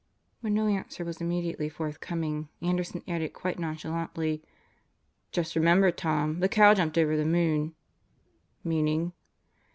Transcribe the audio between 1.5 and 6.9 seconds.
forthcoming, Anderson added quite nonchalantly, "Just remember, Tom, the cow